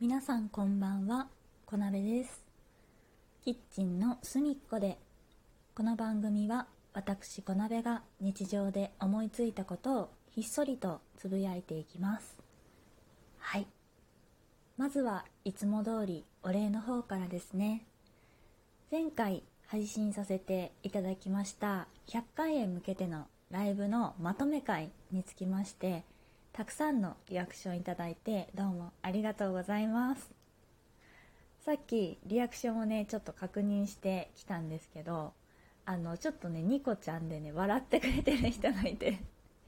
[0.00, 1.26] 皆さんこんばんは、
[1.66, 2.44] こなべです。
[3.42, 4.96] キッチンの隅っこで、
[5.74, 12.38] この番組は私こなべが日常で思いついたことをひっそりとつぶやいていきます。
[13.40, 13.66] はい。
[14.76, 17.84] まずはいつも通りお礼の方からですね。
[18.92, 26.04] 前回配信させていただきました100回へ向けてのライブのまとめ会につきまして、
[26.58, 30.28] たくさんのリアクションいただいてどうもありがとうございます。
[31.64, 35.34] さっきリアクションをねちょっと確認してきたんですけど
[35.86, 39.20] あのちょっとねニコちゃんでね笑ってくれてる人がいて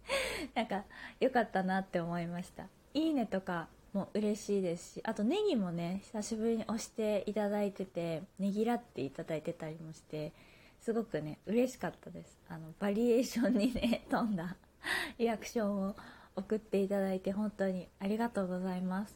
[0.54, 0.84] なんか
[1.20, 2.66] 良かったなって思いました。
[2.92, 10.34] いいねとかも嬉しいですしあとネギもね久しぶりに押していただいててねぎらっていただいてたりもして
[10.82, 12.38] すごくね嬉しかったです。
[12.50, 14.54] あのバリエーションにね富んだ
[15.16, 15.96] リアクションを
[16.36, 19.14] 送っていただいて本当にありがとうございます。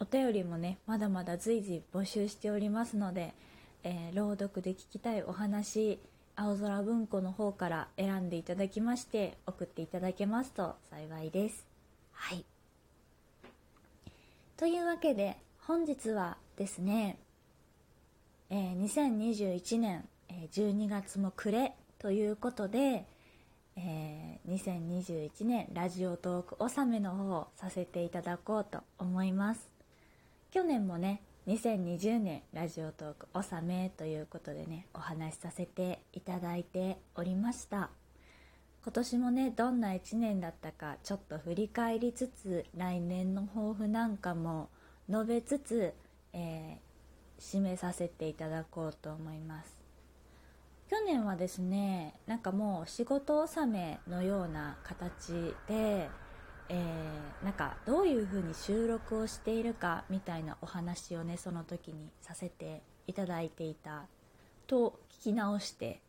[0.00, 3.34] お便りもねまだまだ随時募集しておりますので、
[3.84, 6.00] えー朗読で聞きたいお話
[6.34, 11.66] 青空文庫の方から選んでいただきまして送っていただけますと幸いです。
[12.12, 12.44] はい。
[14.56, 15.36] というわけで
[15.66, 17.18] 本日はですね、
[18.50, 20.08] えー2021年、
[20.52, 23.04] 12月も暮れということで、
[23.76, 29.70] えー2021年ラジオトーク納めの方をさせていただこうと思います。
[30.50, 37.90] 去年もね2020年ラジオトーク納めということでねお話しさせていただいておりました。
[38.82, 44.68] 今年もねどんな1年だったかちょっと振り返りつつ来年の抱負なんかも
[45.08, 45.94] 述べつつ、
[46.32, 46.92] えー
[47.42, 49.81] 締めさせていただこうと思います。
[50.92, 55.32] 去年はですねなんかもう仕事納めのような形
[55.66, 56.10] で、
[56.68, 64.04] えーなんかどういう風に収録をしているかみたいなお話をねその時にさせていただいていた
[64.66, 66.02] と聞き直して、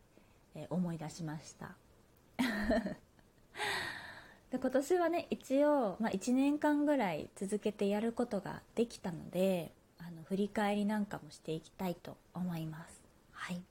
[0.54, 1.76] えー思い出しました。
[4.52, 13.02] で今年はね一応、まあ、1年間ぐらい続けてやることができたのであの振り返りなんかもしていきたいと思います。
[13.32, 13.64] はい。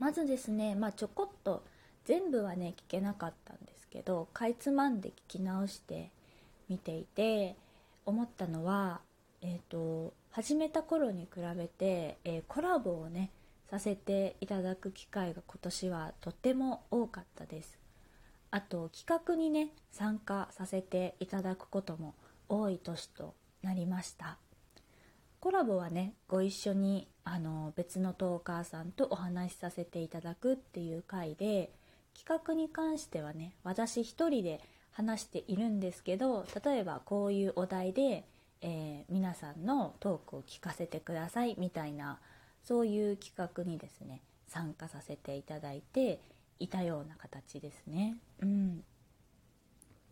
[0.00, 1.62] まずですね、まあ、ちょこっと
[2.04, 6.10] 全部はね聞けなかったんですけどかいつまんで聞き直して
[6.68, 7.54] 見ていて
[8.06, 9.00] 思ったのは、
[9.42, 13.30] えー、と始めた頃に比べて、えーコラボをね
[13.70, 17.78] させていただく機会が今年はとても多かったです。
[18.50, 22.14] あと企画にね参加させていただくことも
[22.48, 24.38] 多い年となりました。
[25.40, 31.72] コラボはねご一緒にあの別のトーカーさんとお話しさせていただくっていう回で
[32.14, 34.60] 企画に関してはね私一人で
[34.92, 38.24] 話しているんですけど例えばこういうお題で、
[38.60, 42.18] えー皆さんのトークを聞かせてくださいみたいな
[42.62, 46.20] そういう企画にですね参加させていただいて
[46.58, 48.16] いたような形ですね。
[48.42, 48.84] うん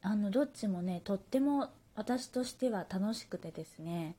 [0.00, 4.14] あのどっちもねとっても私としては楽しくてですね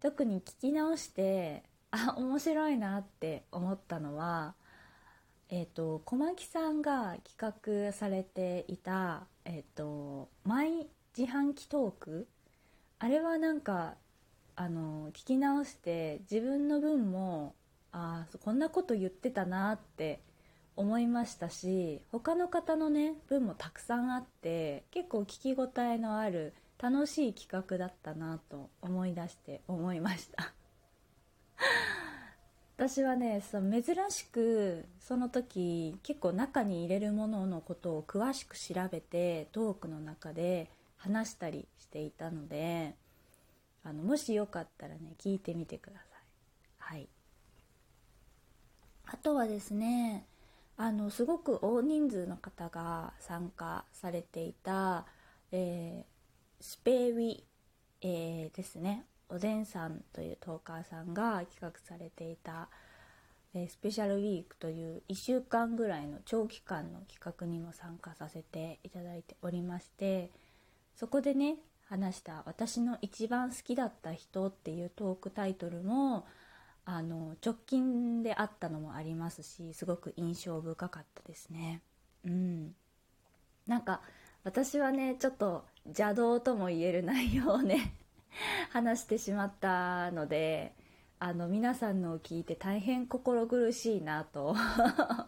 [0.00, 4.54] 特に聞き直してあ面白いなって思ったのは
[5.50, 12.28] えっ、と小牧さんが企画されていたえっ、とマイ自販機トーク。
[13.00, 13.94] あれはなんか
[14.56, 17.54] あの聞き直して自分の分も
[17.92, 20.20] あこんなこと言ってたなって
[20.74, 30.52] 思いましたし他の方のね分もたくさんあって結構聞き応えのある楽しい企画だったなと思い出して思いました。
[32.76, 42.94] 私はねその珍しくその時結構中に入れるもののことを詳しく調べてトークの中で話したりしていたので
[43.82, 46.22] あのもしよかったらね聞いてみてください。
[46.78, 47.08] はい。
[49.06, 50.26] あとはですね
[50.76, 55.06] あのすごく大人数の方が参加されていた、
[55.50, 56.17] えー
[56.60, 57.42] スペウィ、
[58.02, 59.04] えーですね。
[59.28, 62.68] おでんさんというトーカーさんが企画されていた、
[63.54, 70.30] えースペシャルウィークという1週間ぐらいの長期間の企画にも参加させていただいておりまして
[70.94, 71.56] そこでね
[71.88, 76.26] 話した「私の一番好きだった人」っていうトークタイトルも
[76.84, 81.82] あの直近であったのもありますしすごく印象深かったですね。
[82.24, 82.74] うん。
[83.66, 84.00] なんか
[84.44, 87.94] 私はねちょっと邪道とも言える内容をね
[88.70, 90.74] 話してしまったので
[91.18, 94.54] あの皆さんのを聞いて大変心苦しいなと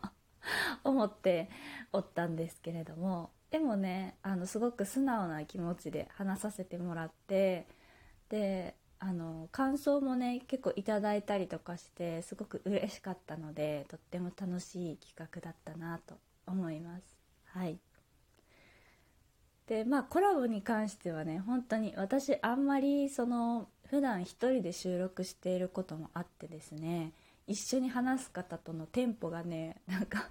[0.84, 1.50] 思って
[1.92, 7.66] おったんですけれどもでもねあのすごく素直な気持ちで話させてもらって
[8.28, 17.18] であの感想もね結構いただいたりとかしてすごく嬉しかったのでとっても楽しい企画だったなと思います。
[17.46, 17.78] はい。
[19.70, 27.12] でまあコラボに関してはね本当に私あんまりその普段一人で収録していることもあってですね
[27.46, 30.28] 一緒に話す方とのテンポがねなんか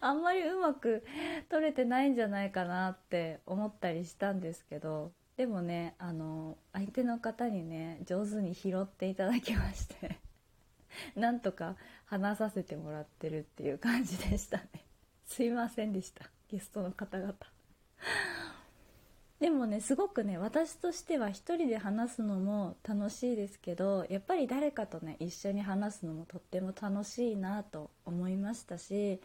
[0.00, 1.06] あんまりうまく
[1.48, 10.18] 撮れてないんじゃないかなって思ったりしたんですけどでもねあの相手の方にね上手に拾っていただきまして
[11.16, 14.68] なんとか話させてもらってるっていう感じでしたね。
[15.24, 17.34] すいませんでしたゲストの方々。
[19.40, 29.20] でもねすごくね私としては一人で話すのも楽しいですけどやっぱり誰かとね一緒に話すのもとっても楽しいなと思いましたし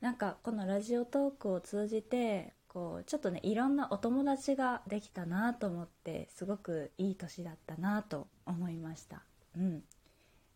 [0.00, 9.22] なんかこのラジオトークを通じてこうちょっとねいろんなお友達ができたなと思ってすごくいい年だったなと思いました。
[9.56, 9.82] うん。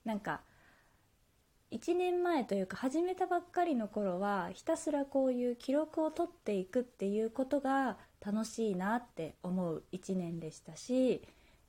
[0.04, 0.40] なんか
[1.72, 11.22] 1年前というか始めたばっかりの頃はひたすらこういう記録を取っていくっていうことが楽しいなって思う1年でしたし、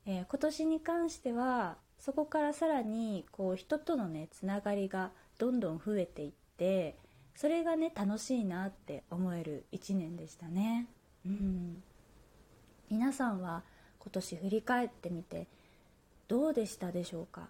[0.06, 6.96] えー、今年に関してはそこからさらにこう人とのねつながりがどんどん増えていって
[7.34, 10.86] それがね楽しいなって思える1年でしたね。
[11.26, 11.82] うん。
[12.88, 13.62] 皆さんは
[13.98, 15.48] 今年振り返ってみて
[16.28, 17.48] どうでしたでしょうか？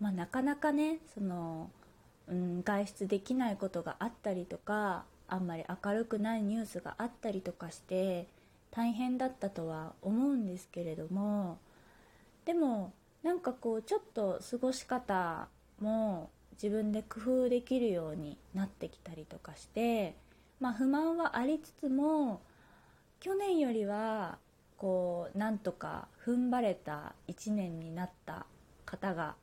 [0.00, 1.70] まあ、なかなかねその、
[2.28, 8.28] うん、外出できないことがあったりとかあんまり明るくないニュースがあったりとかして
[8.76, 11.58] 大変だったとは思うんですけれども
[12.44, 12.92] でも
[13.22, 15.48] なんかこうちょっと過ごし方
[15.80, 20.14] も自分で工夫できるようになってきたりとかして
[20.60, 22.42] まあ不満はありつつも
[23.18, 24.36] 去年よりは
[24.76, 28.44] こうなんとか踏ん張れた1年になった
[28.84, 29.36] 方が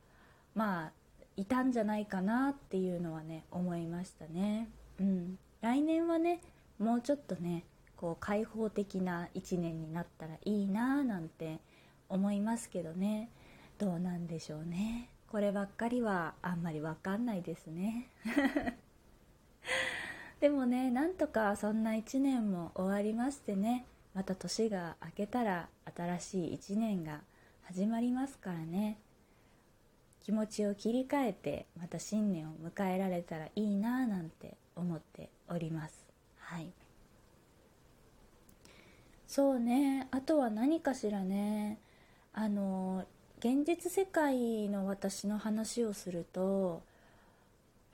[0.53, 0.91] まあ
[1.37, 4.69] いたんじゃないかなっていうのはね思いましたね。
[4.99, 6.39] うん、来年はね
[6.77, 7.65] もうちょっとね
[8.03, 11.61] こう開放的な1年になったらいいなーなんて
[12.09, 13.29] 思いますけどね。
[13.79, 15.07] どうなんでしょうね。
[15.29, 18.09] こればっかりはあんまりわかんないですね。
[20.41, 23.85] でもねなんとかそんな1年も終わりましてね。
[24.13, 27.21] また年が明けたら新しい1年が
[27.61, 28.99] 始まりますからね。
[30.19, 36.05] 気持ちを切り替えてまた新年を迎えられたらいいなぁなんて思っております。
[36.35, 36.73] はい。
[39.33, 40.07] そうね。
[40.11, 41.79] あとは何かしらね。
[42.33, 43.03] あの
[43.39, 46.83] 現実世界の私の話をすると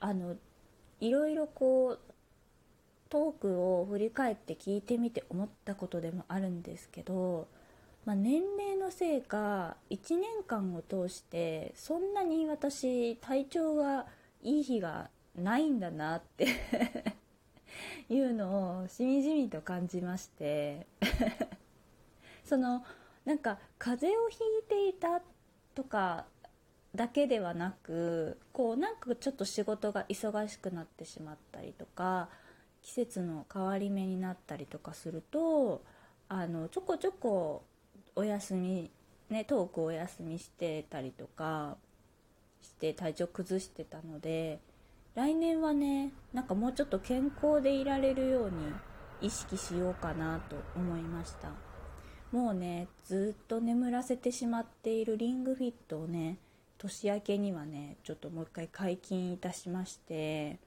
[0.00, 0.36] あの
[1.00, 2.00] いろいろこう
[3.08, 7.48] トークを振り返って聞いてみて思ったことでもあるんですけど、
[8.04, 14.04] まあ、年齢のせいか1年間を通してそんなに私体調が
[14.42, 16.48] いい日がないんだなって
[18.10, 20.86] いうのをしみじみと感じまして。
[22.44, 22.84] その
[23.24, 25.22] なんか風邪をひいていた
[25.74, 26.26] とか
[26.94, 32.28] だけではなくこうなんかちょっと仕事が忙しくなってしまったりとか
[32.82, 35.82] 季節の変わり目になったりとかすると
[36.28, 37.62] あのちょこちょこ
[38.16, 38.90] お休み
[39.28, 41.76] ねトークお休みしてたりとか
[42.62, 44.58] して体調崩してたので
[45.14, 48.72] 来年はねなんかもうちょっと健康でいられるように
[49.20, 51.70] 意識しようかなと思いました。
[52.32, 56.38] もうねずっと眠らせてしまっているリングフィットをね
[56.78, 60.58] 年明けにはねちょっともう一回解禁いたしまして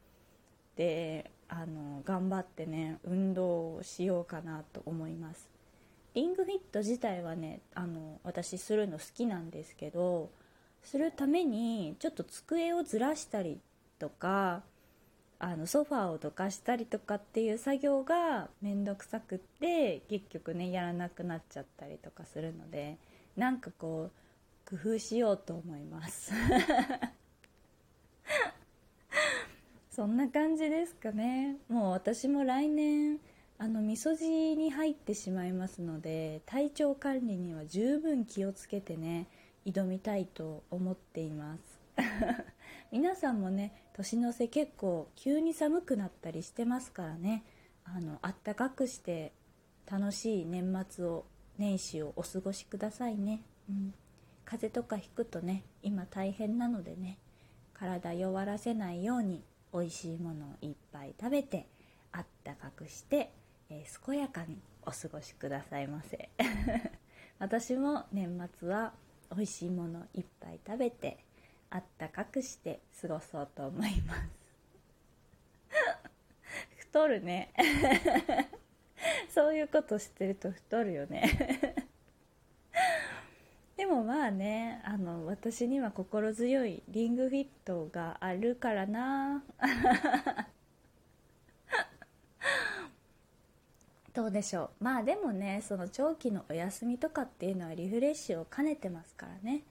[0.76, 5.50] であの頑張ってね運動をしようかなと思います
[6.14, 10.30] リングフィット自体はねあの私するの好きなんですけど
[10.84, 13.60] するためにちょっと机をずらしたり
[14.04, 14.64] とか
[15.40, 22.98] あのソファーをどかしたりとかっていう作業が面倒くさくって結局ねやらなくなっちゃったりとかするので
[23.38, 26.34] なんかこう工夫しようと思います。
[29.90, 31.56] そんな感じですかね。
[31.70, 33.20] もう私も来年
[33.58, 39.28] あのみそじに入ってしまいますので体調管理には十分気をつけてね
[39.66, 41.80] 挑みたいと思っています。
[42.94, 47.44] 皆さんもね年の瀬結構急に寒くなったりしてますからね。
[47.86, 49.34] あのあったかくして
[49.92, 51.26] 楽しい年末を
[51.58, 53.94] 年始をお過ごしくださいね、うん、
[54.46, 57.18] 風邪とかひくとね今大変なのでね
[57.74, 61.68] 体弱らせないように美味しいものをいっぱい食べて
[62.12, 63.34] あったかくして、
[63.70, 66.30] えー、健やかにお過ごしくださいませ。
[67.40, 68.94] 私も年末は
[69.36, 71.18] 美味しいものいっぱい食べて
[71.74, 74.22] あったかくして過ごそうと思います。
[76.77, 77.51] 太るね。
[79.34, 81.75] そういうことしてると太るよね。
[83.75, 89.44] でもまあねあの私には心強いリングフィットがあるからな。
[94.13, 94.84] どうでしょう。
[94.84, 99.63] まあでもねその長期のお休みとかっていうのはリフレッシュを兼ねてますからね。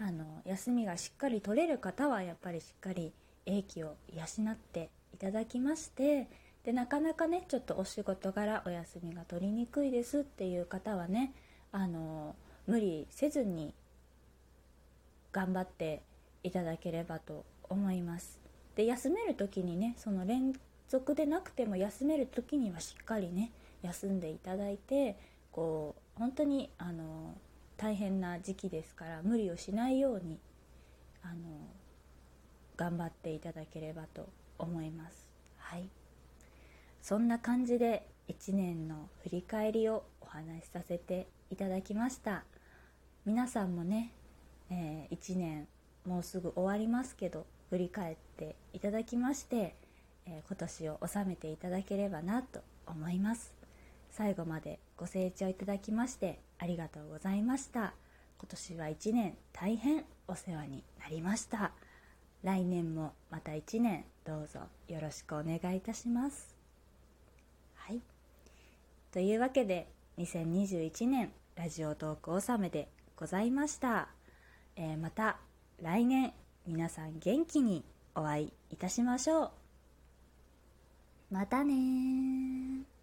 [0.00, 3.12] あの休みがしっかり取れる方はやっぱりしっかり
[3.46, 6.28] 英気を養っていただきまして
[6.64, 11.32] でなかなかねちょっとお仕事柄お休みが取りにくいですっていう方はね
[11.72, 12.34] あの
[12.66, 13.74] 無理せずに
[15.32, 16.02] 頑張って
[16.42, 18.40] いただければと思います。
[18.76, 20.52] で休める時にねその連
[20.88, 23.50] 続でなくても休める時にはしっかりね
[23.82, 25.16] 休んでいただいて
[25.52, 27.34] こう本当にあの
[27.76, 30.38] 大変な時期ですから無理をしないように
[31.22, 31.34] あの
[32.76, 34.28] 頑張っていただければと
[34.58, 35.28] 思います。
[35.58, 35.88] はい。
[37.02, 42.44] そんな感じで1年の振り返りをお話しさせていただきました。
[43.26, 44.12] 皆さんもね、
[44.70, 45.66] えー、1年
[46.06, 49.74] もうすぐ終わりますけど振り返っていただきまして、
[50.26, 53.52] えー、今年を収めていただければなと思います。
[54.10, 57.92] 最後までご清聴いただきましてありがとうございました。
[58.38, 61.72] 今年は1年大変お世話になりました。
[62.42, 66.56] 来年もまた1年どうぞよろしくお願いいたします。
[67.74, 68.00] はい。
[69.12, 74.08] というわけで2021年ラジオトーク納めでございました、
[74.76, 75.36] えー、また
[75.82, 76.32] 来年
[76.66, 79.50] 皆さん元気にお会いいたしましょう。
[81.30, 82.93] またね